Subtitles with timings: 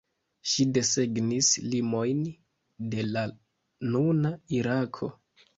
[0.51, 2.25] Ŝi desegnis limojn
[2.95, 3.25] de la
[3.93, 5.15] nuna Irako.